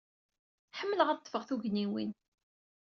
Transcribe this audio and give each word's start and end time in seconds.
Ḥemmleɣ 0.77 1.07
ad 1.09 1.17
d-ḍḍfeɣ 1.19 1.43
tugniwin. 1.45 2.11